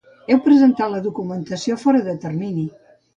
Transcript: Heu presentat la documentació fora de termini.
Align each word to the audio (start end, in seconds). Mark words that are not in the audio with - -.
Heu 0.35 0.39
presentat 0.45 0.89
la 0.93 1.01
documentació 1.07 1.77
fora 1.83 2.01
de 2.09 2.17
termini. 2.25 2.65